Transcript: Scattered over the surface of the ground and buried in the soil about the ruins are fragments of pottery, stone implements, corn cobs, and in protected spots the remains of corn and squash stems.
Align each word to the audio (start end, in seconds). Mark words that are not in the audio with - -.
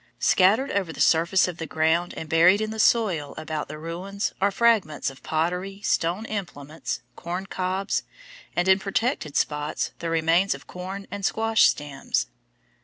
Scattered 0.17 0.71
over 0.71 0.91
the 0.91 0.99
surface 0.99 1.47
of 1.47 1.59
the 1.59 1.67
ground 1.67 2.15
and 2.17 2.27
buried 2.27 2.59
in 2.59 2.71
the 2.71 2.79
soil 2.79 3.35
about 3.37 3.67
the 3.67 3.77
ruins 3.77 4.33
are 4.41 4.49
fragments 4.49 5.11
of 5.11 5.21
pottery, 5.21 5.79
stone 5.83 6.25
implements, 6.25 7.03
corn 7.15 7.45
cobs, 7.45 8.01
and 8.55 8.67
in 8.67 8.79
protected 8.79 9.35
spots 9.37 9.91
the 9.99 10.09
remains 10.09 10.55
of 10.55 10.65
corn 10.65 11.05
and 11.11 11.23
squash 11.23 11.69
stems. 11.69 12.25